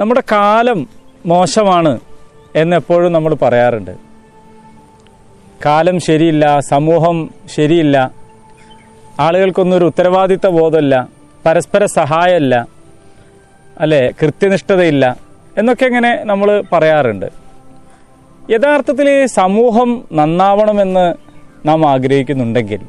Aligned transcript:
നമ്മുടെ 0.00 0.22
കാലം 0.32 0.88
മോശമാണ് 1.26 1.92
എന്നെപ്പോഴും 2.56 3.12
നമ്മൾ 3.12 3.34
പറയാറുണ്ട്. 3.34 3.94
കാലം 5.66 6.00
ശരിയില്ല 6.00 6.60
സമൂഹം 6.60 7.30
ശരിയില്ല 7.54 8.12
ആളുകൾക്കൊന്നൊരു 9.20 9.84
ഉത്തരവാദിത്ത 9.84 10.46
ബോധമില്ല 10.46 11.08
പരസ്പര 11.46 11.84
സഹായമല്ല 11.84 12.54
അല്ലേ 13.80 14.02
കൃത്യനിഷ്ഠതയില്ല 14.20 15.04
എന്നൊക്കെ 15.58 15.86
ഇങ്ങനെ 15.86 16.24
നമ്മൾ 16.24 16.48
പറയാറുണ്ട്. 16.72 17.28
യഥാർത്ഥത്തിൽ 18.50 19.26
സമൂഹം 19.26 20.04
നന്നാവണമെന്ന് 20.12 21.06
നാം 21.68 21.90
ആഗ്രഹിക്കുന്നുണ്ടെങ്കിൽ 21.90 22.82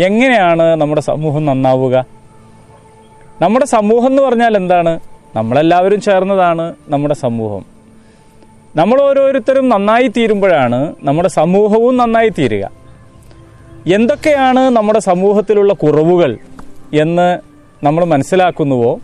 എങ്ങനെയാണ് 0.00 0.80
നമ്മുടെ 0.80 1.00
സമൂഹം 1.00 1.46
നന്നാവുക? 1.46 1.96
നമ്മുടെ 3.42 3.66
സമൂഹം 3.66 4.06
എന്ന് 4.06 4.22
പറഞ്ഞാൽ 4.22 4.56
എന്താണ്? 4.56 5.11
നമ്മളെല്ലാവരും 5.36 6.00
ചേർന്നതാണ് 6.00 6.74
നമ്മുടെ 6.88 7.14
സമൂഹം. 7.14 7.64
നമ്മൾ 8.76 9.00
ഓരോരുത്തരും 9.00 9.68
നന്നായി 9.68 10.08
തീരുമ്പോഴാണ് 10.08 10.94
നമ്മുടെ 11.02 11.28
സമൂഹവും 11.28 11.96
നന്നായി 11.96 12.28
തീരുക. 12.28 12.70
എന്തൊക്കെയാണ് 13.94 14.60
നമ്മുടെ 14.60 14.98
സമൂഹത്തിലുള്ള 14.98 15.72
കുറവുകൾ 15.72 16.38
എന്ന് 16.94 17.38
നമ്മൾ 17.84 18.04
മനസ്സിലാക്കുന്നുവോ? 18.04 19.00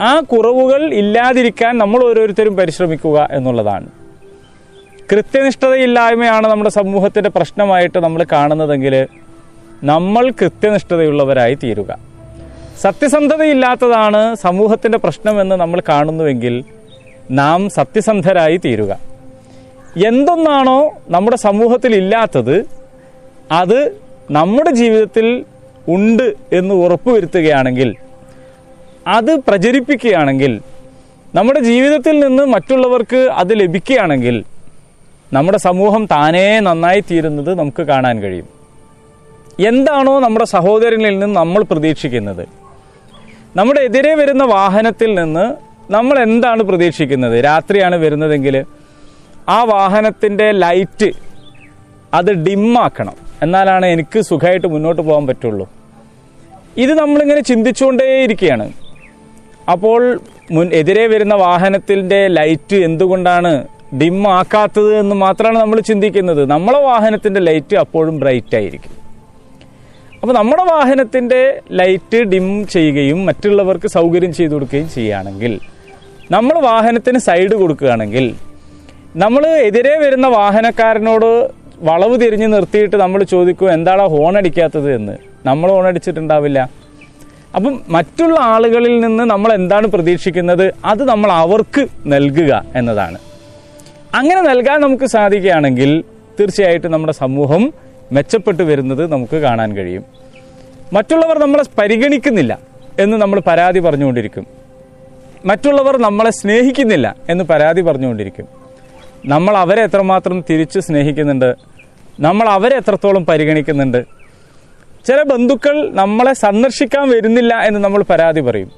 ആ 0.00 0.20
കുറവുകൾ 0.20 0.94
ഇല്ലാതിരിക്കാൻ 0.94 1.78
നമ്മൾ 1.78 2.04
ഓരോരുത്തരും 2.04 2.56
പരിശ്രമിക്കുക 2.56 3.28
എന്നുള്ളതാണ്. 3.30 3.86
കൃത്യനിഷ്ഠതയില്ലായ്മയാണ് 5.12 6.48
നമ്മുടെ 6.48 6.70
സമൂഹത്തിന്റെ 6.70 7.30
പ്രശ്നമായിട്ട് 7.30 7.98
നമ്മൾ 7.98 8.26
കാണുന്നതെങ്കിൽ 8.32 9.06
നമ്മൾ 9.84 10.30
കൃത്യനിഷ്ഠതയുള്ളവരായി 10.30 11.54
തീരുക. 11.54 12.13
സത്യസന്ധതയില്ലാത്തതാണ് 12.80 14.34
സമൂഹത്തിന്റെ 14.34 14.98
പ്രശ്നമെന്ന് 14.98 15.56
നമ്മൾ 15.56 15.82
കാണുന്നുവെങ്കിൽ 15.88 16.64
നാം 17.30 17.70
സത്യസന്ധരായി 17.70 18.56
തീരുക. 18.56 18.98
എന്തൊന്നാണോ 20.06 20.94
നമ്മുടെ 21.08 21.36
സമൂഹത്തിൽ 21.36 21.94
ഇല്ലാത്തത് 21.94 22.56
അത് 23.52 23.96
നമ്മുടെ 24.30 24.70
ജീവിതത്തിൽ 24.70 25.44
ഉണ്ട് 25.88 26.34
എന്ന് 26.52 26.74
ഉറപ്പുവരുത്തുകയാണെങ്കിൽ 26.74 27.94
അത് 29.06 29.32
പ്രചരിപ്പിക്കുകയാണെങ്കിൽ 29.34 30.60
നമ്മുടെ 31.34 31.60
ജീവിതത്തിൽ 31.60 32.20
നിന്ന് 32.20 32.42
മറ്റുള്ളവർക്ക് 32.42 33.16
അത് 33.16 33.60
ലഭിക്കുകയാണെങ്കിൽ 33.60 34.44
നമ്മുടെ 35.32 35.58
സമൂഹം 35.58 36.06
താനേ 36.06 36.60
നന്നായി 36.60 37.00
തീരുന്നത് 37.00 37.58
നമുക്ക് 37.58 37.82
കാണാൻ 37.82 38.20
കഴിയും. 38.20 38.48
എന്താണോ 39.66 40.20
നമ്മുടെ 40.20 40.44
സഹോദരനിൽ 40.44 41.18
നിന്ന് 41.18 41.36
നമ്മൾ 41.36 41.62
പ്രതീക്ഷിക്കുന്നത്? 41.62 42.63
നമ്മുടെ 43.56 43.80
എതിരെ 43.80 44.14
വരുന്ന 44.14 44.44
വാഹനത്തിൽ 44.44 45.14
നിന്ന് 45.14 45.54
നമ്മൾ 45.92 46.18
എന്താണ് 46.18 46.62
പ്രതീക്ഷിക്കുന്നത്? 46.62 47.44
രാത്രിയാണ് 47.44 47.96
വരുന്നതെങ്കിൽ 47.96 48.64
ആ 49.48 49.64
വാഹനത്തിന്റെ 49.64 50.50
ലൈറ്റ് 50.50 51.10
അത് 52.14 52.32
ഡിമ്മാക്കണം. 52.32 53.12
എന്നാലാണ് 53.42 53.86
എനിക്ക് 53.86 54.20
സുഖമായിട്ട് 54.20 54.66
മുന്നോട്ട് 54.66 55.02
പോകാൻ 55.02 55.26
പറ്റുള്ളൂ. 55.26 55.68
ഇത് 56.76 56.94
നമ്മളിങ്ങനെ 56.94 57.40
ചിന്തിച്ചുകൊണ്ടേയിരിക്കുകയാണ്. 57.40 58.72
അപ്പോൾ 59.72 60.20
മുൻ 60.50 60.70
എതിരെ 60.72 61.06
വരുന്ന 61.06 61.34
വാഹനത്തിന്റെ 61.34 62.26
ലൈറ്റ് 62.26 62.76
എന്തുകൊണ്ടാണ് 62.76 63.68
ഡിം 64.02 64.26
എന്ന് 64.98 65.14
മാത്രമാണ് 65.14 65.58
നമ്മൾ 65.58 65.80
ചിന്തിക്കുന്നത്. 65.80 66.50
നമ്മളെ 66.50 66.80
വാഹനത്തിന്റെ 66.80 67.40
ലൈറ്റ് 67.40 67.76
അപ്പോഴും 67.76 68.20
ബ്രൈറ്റ് 68.20 68.56
ആയിരിക്കും 68.56 69.03
അപ്പോൾ 70.24 70.34
നമ്മുടെ 70.34 70.62
വാഹനത്തിന്റെ 70.64 71.60
ലൈറ്റ് 71.72 72.22
ഡിം 72.22 72.66
ചെയ്യുകയും 72.66 73.26
മറ്റുള്ളവർക്ക് 73.26 73.88
സൗകര്യം 73.88 74.34
ചെയ്തു 74.34 74.52
കൊടുക്കുകയും 74.52 74.90
ചെയ്യുകയാണെങ്കിൽ 74.90 75.60
നമ്മൾ 76.30 76.58
വാഹനത്തിന് 76.58 77.18
സൈഡ് 77.18 77.54
കൊടുക്കുകയാണെങ്കിൽ 77.54 78.34
നമ്മൾ 79.16 79.46
എതിരെ 79.46 79.98
വരുന്ന 79.98 80.26
വാഹനക്കാരനോട് 80.26 81.50
വളവ് 81.78 82.20
തിരിഞ്ഞ് 82.20 82.52
നിർത്തിയിട്ട് 82.52 82.96
നമ്മൾ 82.96 83.22
ചോദിക്കും 83.24 83.72
എന്താണ് 83.72 84.06
ഹോൺ 84.06 84.36
അടിക്കാത്തത്? 84.36 84.94
എന്ന്. 84.94 85.16
നമ്മൾ 85.46 85.70
ഹോൺ 85.70 85.86
അടിച്ചിട്ടുണ്ടാവില്ല. 85.86 86.70
അപ്പം 87.56 87.80
മറ്റുള്ള 87.88 88.38
ആളുകളിൽ 88.40 89.00
നിന്ന് 89.00 89.24
നമ്മൾ 89.24 89.52
എന്താണ് 89.52 89.86
പ്രതീക്ഷിക്കുന്നത്? 89.86 90.74
അത് 90.84 91.04
നമ്മൾ 91.04 91.32
അവർക്ക് 91.32 91.86
നൽകുക 92.06 92.64
എന്നതാണ്. 92.76 93.18
അങ്ങനെ 94.14 94.40
നൽകാൻ 94.42 94.80
നമുക്ക് 94.80 95.04
സാധിക്കുകയാണെങ്കിൽ 95.04 96.04
തീർച്ചയായിട്ടും 96.40 96.92
നമ്മുടെ 96.92 97.12
സമൂഹം 97.12 97.72
മെച്ചപ്പെട്ടു 98.12 98.62
വരുന്നത് 98.62 99.12
നമുക്ക് 99.12 99.36
കാണാൻ 99.36 99.76
കഴിയും. 99.76 100.23
മറ്റുള്ളവർ 100.94 101.38
നമ്മളെ 101.38 101.64
പരിഗണിക്കുന്നില്ല 101.78 102.58
എന്ന് 102.98 103.16
നമ്മൾ 103.16 103.40
പരാതി 103.40 103.80
പറഞ്ഞുകൊണ്ടിരിക്കും. 103.80 104.46
മറ്റുള്ളവർ 105.44 105.96
നമ്മളെ 105.96 106.30
സ്നേഹിക്കുന്നില്ല 106.30 107.16
എന്ന് 107.28 107.44
പരാതി 107.44 107.82
പറഞ്ഞുകൊണ്ടിരിക്കും. 107.82 108.46
നമ്മൾ 109.26 109.56
അവരെ 109.56 109.82
എത്രമാത്രം 109.82 110.44
തിരിച്ച് 110.50 110.80
സ്നേഹിക്കുന്നുണ്ട്? 110.80 111.54
നമ്മൾ 112.20 112.48
അവരെ 112.48 112.76
എത്രത്തോളം 112.76 113.26
പരിഗണിക്കുന്നുണ്ട്? 113.26 114.04
ചില 115.06 115.22
ബന്ധുക്കൾ 115.22 115.90
നമ്മളെ 115.94 116.32
സന്ദർശിക്കാൻ 116.32 117.10
വരുന്നില്ല 117.10 117.54
എന്ന് 117.54 117.80
നമ്മൾ 117.80 118.02
പരാതി 118.02 118.40
പറയും. 118.40 118.70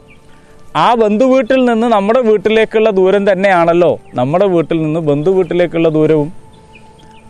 ആ 0.77 0.95
ബന്ധു 0.95 1.25
വീട്ടിൽ 1.25 1.65
നിന്ന് 1.65 1.87
നമ്മുടെ 1.87 2.21
വീട്ടിലേക്കുള്ള 2.21 2.91
ദൂരം 2.91 3.33
തന്നെയാണല്ലോ 3.33 4.01
നമ്മുടെ 4.15 4.47
വീട്ടിൽ 4.47 4.83
നിന്ന് 4.83 5.01
ബന്ധു 5.01 5.31
വീട്ടിലേക്കുള്ള 5.31 5.89
ദൂരവും. 5.89 6.33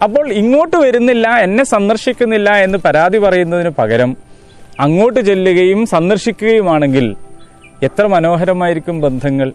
അപ്പോൾ 0.03 0.33
ഇങ്ങോട്ട് 0.33 0.77
വരുന്നില്ല 0.77 1.29
എന്നെ 1.29 1.65
സന്ദർശിക്കുന്നില്ല 1.65 2.51
എന്ന് 2.51 2.79
പരാതി 2.79 3.19
പറയുന്നതിന് 3.19 3.69
പകരം 3.69 4.17
അങ്ങോട്ട് 4.81 5.21
ചെല്ലുകയും 5.21 5.87
സന്ദർശിക്കുകയുമാണെങ്കിൽ 5.87 7.17
എത്ര 7.83 8.07
മനോഹരമായിരിക്കും 8.07 9.01
ബന്ധങ്ങൾ. 9.01 9.53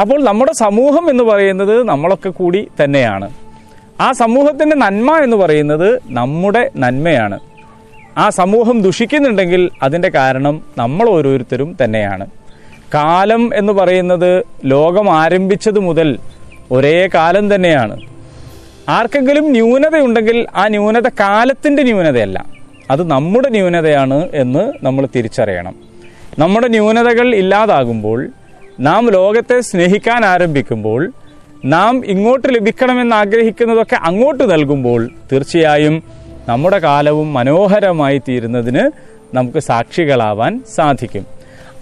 അപ്പോൾ 0.00 0.24
നമ്മുടെ 0.24 0.52
സമൂഹം 0.52 1.10
എന്ന് 1.10 1.24
പറയുന്നത് 1.24 1.82
നമ്മളൊക്കെ 1.82 2.28
കൂടി 2.28 2.68
തന്നെയാണ്. 2.84 3.30
ആ 4.00 4.12
സമൂഹത്തിന്റെ 4.12 4.76
നന്മ 4.76 5.18
എന്ന് 5.18 5.36
പറയുന്നത് 5.36 6.00
നമ്മുടെ 6.06 6.70
നന്മയാണ്. 6.76 7.40
ആ 8.18 8.28
സമൂഹം 8.28 8.82
ദുഷിക്കുന്നുണ്ടെങ്കിൽ 8.82 9.70
അതിന്റെ 9.82 10.08
കാരണം 10.08 10.62
നമ്മൾ 10.78 11.08
ഓരോരുത്തരും 11.08 11.76
തന്നെയാണ്. 11.84 12.26
കാലം 12.94 13.50
എന്ന് 13.54 13.72
പറയുന്നത് 13.72 14.42
ലോകം 14.64 15.10
ആരംഭിച്ചത് 15.10 15.78
മുതൽ 15.78 16.18
ഒരേ 16.70 17.08
കാലം 17.14 17.54
തന്നെയാണ്. 17.54 18.00
ആർക്കെങ്കിലും 18.88 19.50
ന്യൂനതയുണ്ടെങ്കിൽ 19.50 20.46
ആ 20.56 20.68
ന്യൂനത 20.68 21.08
കാലത്തിന്റെ 21.20 21.82
ന്യൂനതയല്ല. 21.82 22.63
അത് 22.90 23.10
നമ്മുടെ 23.10 23.48
ന്യൂനതയാണ് 23.48 24.28
എന്ന് 24.34 24.72
നമ്മൾ 24.82 25.08
തിരിച്ചറിയണം. 25.16 25.74
നമ്മുടെ 26.38 26.68
ന്യൂനതകൾ 26.68 27.34
ഇല്ലാതാകുമ്പോൾ 27.34 28.28
നാം 28.80 29.10
ലോകത്തെ 29.10 29.60
സ്നേഹിക്കാൻ 29.60 30.24
ആരംഭിക്കുമ്പോൾ 30.24 31.12
നാം 31.64 32.06
ഇങ്ങോട്ട് 32.06 32.54
ലഭിക്കണമെന്ന് 32.54 33.16
ആഗ്രഹിക്കുന്നതൊക്കെ 33.16 33.96
അങ്ങോട്ട് 33.96 34.50
നൽകുമ്പോൾ 34.52 35.10
തീർച്ചയായും 35.32 36.02
നമ്മുടെ 36.48 36.78
കാലവും 36.78 37.32
മനോഹരമായി 37.32 38.18
തീരുന്നതിന് 38.18 38.90
നമുക്ക് 39.36 39.58
സാക്ഷികളാവാൻ 39.58 40.62
സാധിക്കും. 40.74 41.26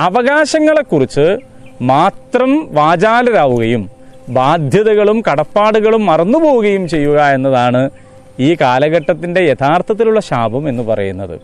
അവകാശങ്ങളെക്കുറിച്ച് 0.01 1.39
മാത്രം 1.83 2.75
വാചാലരാവുകയും 2.75 3.91
ബാധ്യതകളും 4.29 5.23
കടപ്പാടുകളും 5.33 6.07
മറന്നുപോവുകയും 6.07 6.89
ചെയ്യുക 6.89 7.23
എന്നതാണ് 7.23 7.91
ഈ 8.41 8.57
കാലഘട്ടത്തിന്റെ 8.61 9.41
യഥാർത്ഥത്തിലുള്ള 9.41 10.21
ശാപം 10.21 10.69
എന്ന് 10.69 10.83
പറയുന്നത്. 10.83 11.41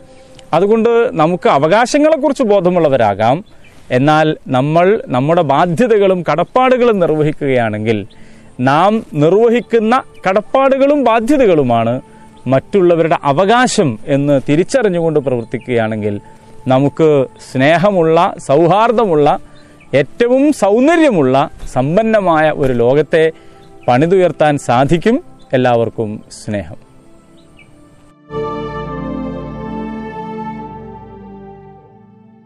അതുകൊണ്ട് 0.52 1.10
നമുക്ക് 1.12 1.48
അവകാശങ്ങളെക്കുറിച്ച് 1.48 2.42
ബോധമുള്ളവരാകാം. 2.42 3.44
എന്നാൽ 3.90 4.36
നമ്മൾ 4.48 5.02
നമ്മുടെ 5.06 5.42
ബാധ്യതകളും 5.42 6.24
കടപ്പാടുകളും 6.32 6.98
നിർവഹിക്കുകയാണെങ്കിൽ 6.98 8.06
നാം 8.60 9.06
നിർവഹിക്കുന്ന 9.14 10.02
കടപ്പാടുകളും 10.28 11.04
ബാധ്യതകളുമാണ് 11.04 12.00
മറ്റുള്ളവരുടെ 12.46 13.18
അവകാശം 13.22 13.98
എന്ന് 14.06 14.40
തിരിച്ചറിഞ്ഞുകൊണ്ട് 14.48 15.20
പ്രവർത്തിക്കുകയാണെങ്കിൽ 15.20 16.20
നമുക്ക് 16.68 17.26
സ്നേഹമുള്ള 17.52 18.34
സൗഹാർദ്ദമുള്ള 18.38 19.38
ഏറ്റവും 19.94 20.52
സൗന്ദര്യമുള്ള 20.52 21.50
സമ്പന്നമായ 21.72 22.50
ഒരു 22.50 22.72
ലോകത്തെ 22.72 23.32
പണിതുയർത്താൻ 23.88 24.58
സാധിക്കും. 24.58 25.27
എല്ലാവർക്കും 25.52 26.10
സ്നേഹം. 26.30 26.87